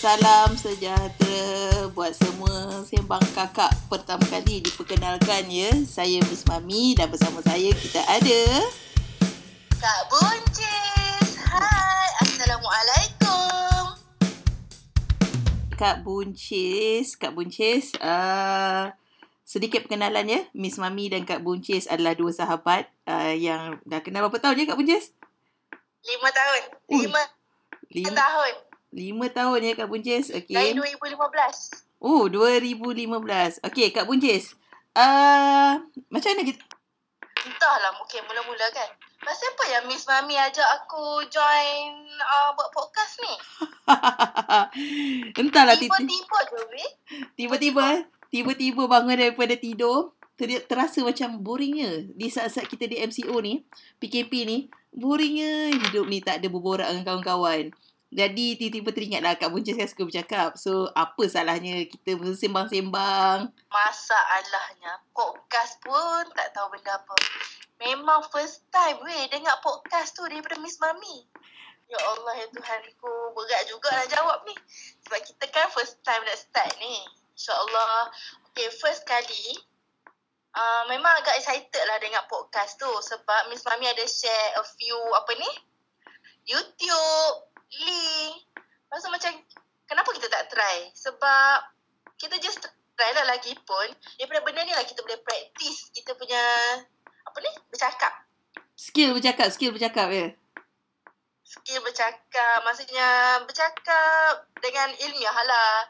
Salam 0.00 0.56
sejahtera 0.56 1.92
buat 1.92 2.16
semua 2.16 2.80
sembang 2.88 3.20
kakak 3.36 3.68
pertama 3.92 4.24
kali 4.32 4.64
diperkenalkan 4.64 5.44
ya. 5.52 5.68
Saya 5.84 6.24
Miss 6.24 6.48
Mami 6.48 6.96
dan 6.96 7.12
bersama 7.12 7.44
saya 7.44 7.68
kita 7.68 8.00
ada 8.08 8.40
Kak 9.76 10.00
Buncis. 10.08 11.36
Hai, 11.44 12.08
Assalamualaikum. 12.16 14.00
Kak 15.76 16.00
Buncis. 16.00 17.20
Kak 17.20 17.36
Buncis, 17.36 17.92
uh, 18.00 18.96
sedikit 19.44 19.84
perkenalan 19.84 20.32
ya. 20.32 20.40
Miss 20.56 20.80
Mami 20.80 21.12
dan 21.12 21.28
Kak 21.28 21.44
Buncis 21.44 21.84
adalah 21.84 22.16
dua 22.16 22.32
sahabat 22.32 22.88
uh, 23.04 23.36
yang 23.36 23.76
dah 23.84 24.00
kenal 24.00 24.32
berapa 24.32 24.48
tahun 24.48 24.64
ya 24.64 24.72
Kak 24.72 24.80
Buncis? 24.80 25.12
Lima 26.08 26.32
tahun. 26.32 26.62
Ui, 26.88 27.04
Lima, 27.04 27.20
Lima, 27.92 28.16
tahun. 28.16 28.69
Lima 28.90 29.26
tahun 29.30 29.62
ya 29.62 29.72
Kak 29.74 29.88
Buncis. 29.88 30.30
Dari 30.30 30.74
Okey. 30.74 30.98
2015. 30.98 32.02
Oh, 32.02 32.26
2015. 32.26 33.62
Okey, 33.62 33.88
Kak 33.92 34.06
Buncis. 34.06 34.54
Uh, 34.90 35.78
macam 36.08 36.28
mana 36.34 36.42
kita... 36.42 36.62
Entahlah 37.40 37.92
mungkin 37.96 38.20
mula-mula 38.26 38.66
kan. 38.68 38.88
Pasal 39.20 39.52
apa 39.52 39.64
yang 39.68 39.84
Miss 39.84 40.04
Mami 40.04 40.32
ajak 40.32 40.64
aku 40.80 41.24
join 41.28 41.92
uh, 42.18 42.50
buat 42.52 42.68
podcast 42.68 43.20
ni? 43.20 43.34
Entahlah, 45.40 45.76
tiba- 45.76 45.96
Tiba-tiba 46.00 46.38
je, 46.48 46.60
weh. 46.68 46.90
tiba-tiba 47.36 47.84
eh, 47.96 48.00
tiba-tiba 48.28 48.82
bangun 48.88 49.16
daripada 49.16 49.54
tidur, 49.56 50.16
ter- 50.36 50.64
terasa 50.64 51.04
macam 51.04 51.36
boringnya 51.40 52.08
di 52.12 52.28
saat-saat 52.28 52.68
kita 52.68 52.88
di 52.88 52.96
MCO 53.00 53.36
ni, 53.40 53.60
PKP 54.00 54.32
ni, 54.44 54.58
boringnya 54.90 55.68
hidup 55.76 56.08
ni 56.08 56.20
tak 56.20 56.40
ada 56.40 56.48
berborak 56.48 56.88
dengan 56.88 57.04
kawan-kawan. 57.04 57.72
Jadi 58.10 58.58
tiba-tiba 58.58 58.90
teringatlah 58.90 59.38
Kak 59.38 59.54
Buncis 59.54 59.78
kan 59.78 59.86
suka 59.86 60.02
bercakap. 60.02 60.58
So 60.58 60.90
apa 60.98 61.22
salahnya 61.30 61.86
kita 61.86 62.18
bersembang-sembang. 62.18 63.54
Masalahnya 63.70 64.98
podcast 65.14 65.78
pun 65.78 66.26
tak 66.34 66.50
tahu 66.50 66.74
benda 66.74 66.98
apa. 66.98 67.16
Memang 67.78 68.26
first 68.34 68.66
time 68.74 68.98
weh 69.06 69.30
dengar 69.30 69.62
podcast 69.62 70.18
tu 70.18 70.26
daripada 70.26 70.58
Miss 70.58 70.82
Mami. 70.82 71.22
Ya 71.86 71.98
Allah 72.02 72.34
ya 72.38 72.46
Tuhanku, 72.50 73.34
berat 73.34 73.62
juga 73.70 73.94
nak 73.94 74.10
jawab 74.10 74.38
ni. 74.46 74.54
Sebab 75.06 75.20
kita 75.26 75.44
kan 75.54 75.70
first 75.70 76.02
time 76.02 76.22
nak 76.26 76.38
start 76.38 76.70
ni. 76.82 77.06
InsyaAllah. 77.38 78.10
Okay, 78.50 78.68
first 78.74 79.06
kali 79.06 79.58
uh, 80.54 80.82
memang 80.90 81.14
agak 81.22 81.38
excited 81.38 81.82
lah 81.86 81.98
dengar 82.02 82.26
podcast 82.26 82.74
tu. 82.74 82.90
Sebab 82.90 83.54
Miss 83.54 83.62
Mami 83.62 83.86
ada 83.86 84.02
share 84.02 84.58
a 84.58 84.62
few 84.66 84.98
apa 85.14 85.32
ni? 85.38 85.50
YouTube, 86.50 87.49
Lepas 87.70 89.06
tu 89.06 89.10
macam 89.10 89.32
kenapa 89.86 90.10
kita 90.14 90.26
tak 90.26 90.50
try? 90.50 90.90
Sebab 90.94 91.56
kita 92.18 92.36
just 92.42 92.58
try 92.98 93.10
lah 93.14 93.26
lagi 93.30 93.54
pun. 93.62 93.88
Daripada 94.18 94.42
benda 94.42 94.66
ni 94.66 94.74
lah 94.74 94.82
kita 94.82 95.00
boleh 95.06 95.22
practice 95.22 95.94
kita 95.94 96.18
punya 96.18 96.42
apa 97.22 97.38
ni? 97.38 97.50
Bercakap. 97.70 98.12
Skill 98.74 99.14
bercakap, 99.14 99.48
skill 99.52 99.70
bercakap 99.70 100.08
ya. 100.10 100.34
skill 101.46 101.82
bercakap. 101.82 102.62
Maksudnya 102.62 103.40
bercakap 103.46 104.46
dengan 104.58 104.90
ilmiah 104.98 105.38
lah. 105.46 105.86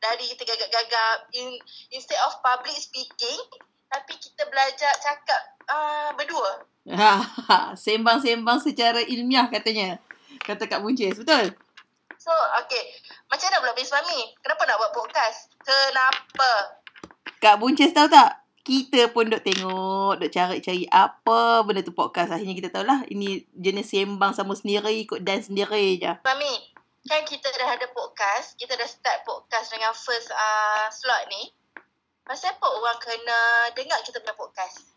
Dari 0.00 0.28
kita 0.36 0.44
gagap-gagap 0.44 1.32
in, 1.32 1.56
instead 1.88 2.20
of 2.28 2.36
public 2.44 2.76
speaking 2.76 3.40
tapi 3.94 4.12
kita 4.18 4.42
belajar 4.50 4.90
cakap 4.98 5.40
uh, 5.70 6.10
berdua. 6.18 6.66
Sembang-sembang 7.84 8.58
secara 8.58 9.00
ilmiah 9.06 9.46
katanya. 9.46 10.02
Kata 10.44 10.68
Kak 10.68 10.84
Buncis, 10.84 11.16
betul? 11.16 11.56
so 12.24 12.32
okay 12.56 12.88
macam 13.28 13.52
mana 13.52 13.60
pula 13.60 13.74
Miss 13.76 13.92
Mami 13.92 14.32
kenapa 14.40 14.64
nak 14.64 14.80
buat 14.80 14.92
podcast 14.96 15.52
kenapa 15.60 16.80
Kak 17.44 17.60
Buncis 17.60 17.92
tahu 17.92 18.08
tak? 18.08 18.40
Kita 18.64 19.12
pun 19.12 19.28
duk 19.28 19.44
tengok, 19.44 20.16
duk 20.16 20.32
cari-cari 20.32 20.88
apa 20.88 21.60
benda 21.60 21.84
tu 21.84 21.92
podcast. 21.92 22.32
Akhirnya 22.32 22.56
kita 22.56 22.72
tahulah 22.72 23.04
ini 23.12 23.44
jenis 23.52 23.92
sembang 23.92 24.32
sama 24.32 24.56
sendiri, 24.56 25.04
ikut 25.04 25.20
dan 25.20 25.44
sendiri 25.44 26.00
je. 26.00 26.08
Mami, 26.24 26.72
kan 27.04 27.20
kita 27.28 27.52
dah 27.52 27.76
ada 27.76 27.84
podcast, 27.92 28.56
kita 28.56 28.72
dah 28.80 28.88
start 28.88 29.28
podcast 29.28 29.76
dengan 29.76 29.92
first 29.92 30.32
uh, 30.32 30.88
slot 30.88 31.28
ni. 31.28 31.52
Pasal 32.24 32.56
apa 32.56 32.64
orang 32.64 32.96
kena 32.96 33.40
dengar 33.76 34.00
kita 34.00 34.24
punya 34.24 34.32
podcast? 34.32 34.93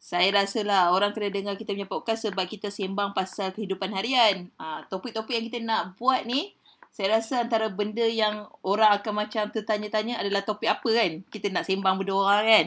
Saya 0.00 0.32
rasa 0.32 0.64
lah 0.64 0.96
orang 0.96 1.12
kena 1.12 1.28
dengar 1.28 1.60
kita 1.60 1.76
punya 1.76 1.84
podcast 1.84 2.24
sebab 2.24 2.48
kita 2.48 2.72
sembang 2.72 3.12
pasal 3.12 3.52
kehidupan 3.52 3.92
harian. 3.92 4.48
Ha, 4.56 4.88
topik-topik 4.88 5.36
yang 5.36 5.46
kita 5.52 5.60
nak 5.60 6.00
buat 6.00 6.24
ni, 6.24 6.56
saya 6.88 7.20
rasa 7.20 7.44
antara 7.44 7.68
benda 7.68 8.08
yang 8.08 8.48
orang 8.64 8.96
akan 8.96 9.12
macam 9.12 9.52
tertanya-tanya 9.52 10.16
adalah 10.24 10.40
topik 10.40 10.72
apa 10.72 10.88
kan? 10.88 11.20
Kita 11.28 11.52
nak 11.52 11.68
sembang 11.68 12.00
berdua 12.00 12.32
orang 12.32 12.46
kan? 12.48 12.66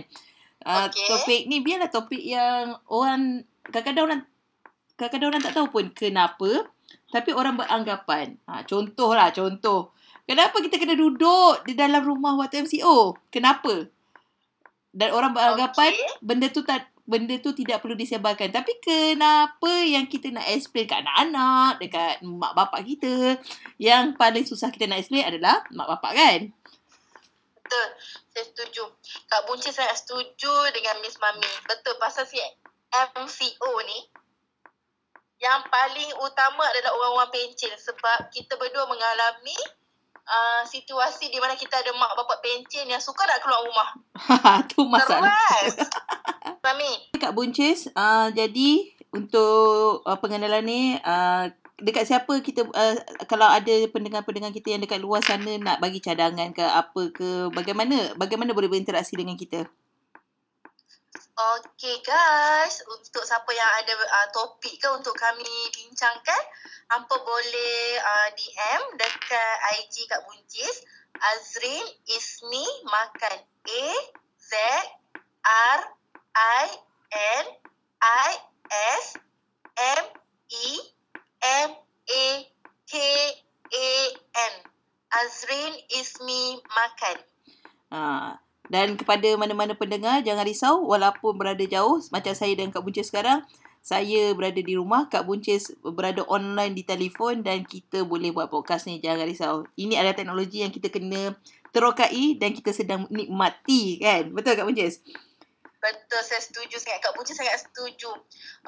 Uh, 0.61 0.85
Okey. 0.93 1.09
Topik 1.09 1.41
ni 1.49 1.57
biarlah 1.65 1.89
topik 1.89 2.21
yang 2.21 2.77
orang, 2.93 3.41
kadang-kadang 3.65 4.05
orang, 4.05 4.21
kadang-kadang 4.93 5.29
orang 5.33 5.41
tak 5.41 5.53
tahu 5.57 5.67
pun 5.73 5.85
kenapa, 5.89 6.69
tapi 7.09 7.33
orang 7.33 7.57
beranggapan. 7.57 8.37
Ha, 8.45 8.61
contoh 8.61 9.09
lah, 9.09 9.33
contoh. 9.33 9.89
Kenapa 10.29 10.61
kita 10.61 10.77
kena 10.77 10.93
duduk 10.93 11.65
di 11.65 11.73
dalam 11.73 12.05
rumah 12.05 12.37
waktu 12.37 12.69
MCO? 12.69 13.17
Kenapa? 13.33 13.89
Dan 14.93 15.09
orang 15.17 15.33
beranggapan 15.33 15.97
Okey. 15.97 16.21
benda 16.21 16.47
tu 16.53 16.61
tak 16.61 16.92
benda 17.03 17.35
tu 17.43 17.51
tidak 17.51 17.83
perlu 17.83 17.99
disebarkan. 17.99 18.49
Tapi 18.49 18.79
kenapa 18.79 19.71
yang 19.83 20.07
kita 20.07 20.31
nak 20.31 20.47
explain 20.47 20.87
kat 20.87 21.03
anak-anak, 21.03 21.83
dekat 21.83 22.23
mak 22.23 22.55
bapak 22.55 22.81
kita, 22.87 23.37
yang 23.75 24.15
paling 24.15 24.47
susah 24.47 24.71
kita 24.71 24.87
nak 24.87 25.03
explain 25.03 25.27
adalah 25.27 25.63
mak 25.75 25.87
bapak 25.87 26.11
kan? 26.15 26.39
Betul. 27.63 27.87
Saya 28.33 28.45
setuju. 28.49 28.83
Kak 29.27 29.45
Bunci 29.45 29.69
sangat 29.69 29.99
setuju 29.99 30.53
dengan 30.71 30.99
Miss 31.03 31.19
Mami. 31.19 31.51
Betul. 31.67 31.99
Pasal 31.99 32.23
si 32.27 32.39
MCO 32.93 33.71
ni, 33.83 33.99
yang 35.43 35.59
paling 35.67 36.09
utama 36.23 36.63
adalah 36.71 36.91
orang-orang 36.95 37.31
pencil. 37.35 37.71
Sebab 37.75 38.31
kita 38.31 38.55
berdua 38.55 38.87
mengalami 38.87 39.57
uh, 40.27 40.63
situasi 40.63 41.27
di 41.33 41.39
mana 41.41 41.57
kita 41.59 41.83
ada 41.83 41.91
mak 41.97 42.15
bapak 42.15 42.39
pencil 42.39 42.87
yang 42.87 43.01
suka 43.01 43.27
nak 43.27 43.43
keluar 43.43 43.65
rumah. 43.65 43.89
tu 44.71 44.87
masalah. 44.87 45.51
Mami, 46.63 47.11
Kak 47.19 47.35
Buncis, 47.35 47.91
uh, 47.91 48.31
jadi 48.31 48.87
untuk 49.11 49.99
uh, 50.07 50.15
pengenalan 50.15 50.63
ni, 50.63 50.95
uh, 50.95 51.51
dekat 51.75 52.07
siapa 52.07 52.39
kita, 52.39 52.63
uh, 52.63 52.95
kalau 53.27 53.51
ada 53.51 53.83
pendengar-pendengar 53.91 54.55
kita 54.55 54.71
yang 54.71 54.79
dekat 54.79 55.03
luar 55.03 55.19
sana 55.19 55.59
nak 55.59 55.83
bagi 55.83 55.99
cadangan 55.99 56.55
ke 56.55 56.63
apa 56.63 57.11
ke, 57.11 57.51
bagaimana 57.51 58.15
bagaimana 58.15 58.55
boleh 58.55 58.71
berinteraksi 58.71 59.19
dengan 59.19 59.35
kita? 59.35 59.67
Okay 61.35 61.99
guys, 61.99 62.79
untuk 62.87 63.27
siapa 63.27 63.51
yang 63.51 63.71
ada 63.83 63.99
uh, 63.99 64.27
topik 64.31 64.79
ke 64.79 64.87
untuk 64.87 65.19
kami 65.19 65.67
bincangkan, 65.75 66.43
hampa 66.87 67.15
boleh 67.27 67.99
uh, 67.99 68.29
DM 68.39 68.81
dekat 68.95 69.55
IG 69.83 70.07
Kak 70.07 70.23
Buncis, 70.31 70.87
Azrin 71.19 71.83
Ismi 72.07 72.63
Makan. 72.87 73.51
A 73.63 73.83
Z 74.43 74.51
Ismi 85.91 86.61
Makan. 86.63 87.17
Ha. 87.93 88.37
Dan 88.71 88.95
kepada 88.95 89.27
mana-mana 89.35 89.75
pendengar, 89.75 90.23
jangan 90.23 90.47
risau 90.47 90.87
walaupun 90.87 91.35
berada 91.35 91.61
jauh 91.67 91.99
macam 92.09 92.31
saya 92.31 92.55
dan 92.55 92.71
Kak 92.71 92.81
Buncis 92.81 93.11
sekarang, 93.11 93.43
saya 93.83 94.31
berada 94.31 94.63
di 94.63 94.79
rumah, 94.79 95.11
Kak 95.11 95.27
Buncis 95.27 95.75
berada 95.83 96.23
online 96.31 96.71
di 96.71 96.87
telefon 96.87 97.43
dan 97.43 97.67
kita 97.67 98.07
boleh 98.07 98.31
buat 98.31 98.47
podcast 98.47 98.87
ni. 98.87 99.03
Jangan 99.03 99.27
risau. 99.27 99.67
Ini 99.75 99.99
adalah 99.99 100.15
teknologi 100.15 100.63
yang 100.63 100.71
kita 100.71 100.87
kena 100.87 101.35
terokai 101.75 102.39
dan 102.39 102.55
kita 102.55 102.71
sedang 102.71 103.03
nikmati 103.11 103.99
kan. 103.99 104.31
Betul 104.31 104.55
Kak 104.55 104.63
Buncis? 104.63 105.03
Betul, 105.83 106.23
saya 106.23 106.39
setuju 106.39 106.79
sangat. 106.79 107.03
Kak 107.03 107.11
Puji 107.11 107.35
sangat 107.35 107.59
setuju. 107.59 108.07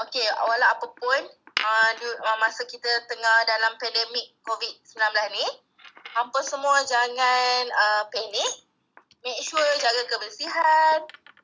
Okey, 0.03 0.27
walau 0.51 0.68
apa 0.68 0.83
pun, 0.91 1.21
uh, 1.63 1.91
du- 1.95 2.19
uh, 2.19 2.38
masa 2.44 2.68
kita 2.68 2.91
tengah 3.07 3.38
dalam 3.47 3.79
pandemik 3.79 4.35
COVID-19 4.44 5.00
ni, 5.31 5.45
hampa 6.15 6.39
semua 6.41 6.79
jangan 6.88 7.62
uh, 7.67 8.03
panik. 8.07 8.51
Make 9.21 9.41
sure 9.44 9.65
jaga 9.81 10.01
kebersihan, 10.07 11.00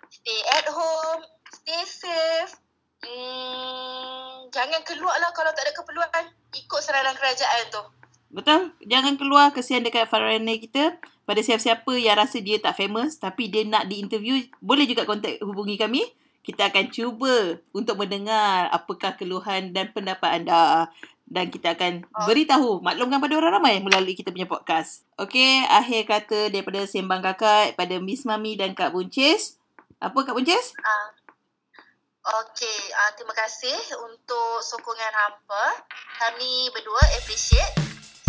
stay 0.07 0.39
at 0.55 0.67
home, 0.71 1.21
stay 1.51 1.81
safe. 1.83 2.53
Hmm, 3.01 4.47
jangan 4.53 4.85
keluar 4.85 5.17
lah 5.17 5.33
kalau 5.33 5.51
tak 5.51 5.67
ada 5.67 5.73
keperluan. 5.75 6.25
Ikut 6.53 6.79
saranan 6.79 7.17
kerajaan 7.17 7.73
tu. 7.73 7.83
Betul? 8.31 8.71
Jangan 8.87 9.19
keluar 9.19 9.51
kesian 9.51 9.83
dekat 9.83 10.07
Farane 10.07 10.61
kita. 10.61 10.95
Pada 11.25 11.41
siapa-siapa 11.41 11.97
yang 11.97 12.15
rasa 12.15 12.39
dia 12.39 12.61
tak 12.61 12.77
famous 12.77 13.17
tapi 13.17 13.49
dia 13.49 13.65
nak 13.65 13.89
di-interview, 13.89 14.39
boleh 14.61 14.85
juga 14.85 15.03
kontak 15.03 15.41
hubungi 15.41 15.75
kami. 15.75 16.05
Kita 16.41 16.69
akan 16.69 16.89
cuba 16.89 17.61
untuk 17.73 17.97
mendengar 17.97 18.69
apakah 18.69 19.17
keluhan 19.17 19.73
dan 19.73 19.89
pendapat 19.93 20.41
anda. 20.41 20.89
Dan 21.31 21.47
kita 21.47 21.73
akan 21.73 22.03
Oh. 22.11 22.27
beritahu 22.27 22.83
maklumkan 22.83 23.23
pada 23.23 23.39
orang 23.39 23.55
ramai 23.55 23.79
melalui 23.79 24.13
kita 24.13 24.29
punya 24.29 24.45
podcast. 24.45 25.07
Okey, 25.15 25.63
akhir 25.63 26.03
kata 26.03 26.51
daripada 26.51 26.83
sembang 26.83 27.23
kakak 27.23 27.79
pada 27.79 27.95
Miss 27.97 28.27
Mami 28.27 28.59
dan 28.59 28.75
Kak 28.75 28.91
Buncis. 28.91 29.55
Apa 29.97 30.27
Kak 30.27 30.35
Buncis? 30.35 30.75
Ah. 30.83 31.07
Okey, 32.21 32.79
ah, 32.93 33.09
terima 33.17 33.33
kasih 33.33 33.73
untuk 34.05 34.61
sokongan 34.61 35.09
hampa. 35.09 35.65
Kami 36.19 36.69
berdua 36.69 37.01
appreciate. 37.17 37.73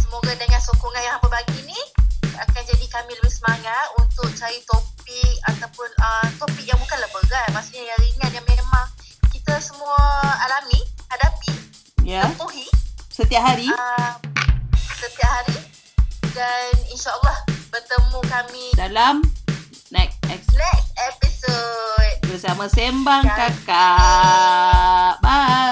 Semoga 0.00 0.32
dengan 0.32 0.62
sokongan 0.62 1.02
yang 1.02 1.14
hampa 1.18 1.28
bagi 1.28 1.60
ni 1.68 1.76
akan 2.32 2.62
jadi 2.64 2.86
kami 2.88 3.12
lebih 3.12 3.28
semangat 3.28 3.92
untuk 4.00 4.24
cari 4.32 4.64
topik 4.64 5.34
ataupun 5.44 5.88
ah, 6.00 6.24
topik 6.40 6.64
yang 6.64 6.80
bukanlah 6.80 7.10
berat. 7.12 7.48
Maksudnya 7.52 7.84
yang 7.84 7.98
ringan 8.00 8.30
yang 8.32 8.46
memang 8.48 8.86
kita 9.28 9.60
semua 9.60 9.98
alami, 10.40 10.80
hadapi, 11.12 11.52
Ya, 12.02 12.24
tempuhi 12.24 12.71
setiap 13.12 13.42
hari. 13.44 13.68
ah, 13.68 14.16
setiap 14.96 15.28
hari. 15.30 15.56
Dan 16.32 16.72
insyaAllah 16.88 17.36
bertemu 17.68 18.18
kami 18.24 18.64
dalam 18.72 19.20
next 19.92 20.16
ex- 20.32 20.48
next 20.56 20.90
episode. 20.98 22.16
bersama 22.24 22.64
Sembang. 22.66 23.28
Kakak. 23.28 25.20
Bye. 25.20 25.71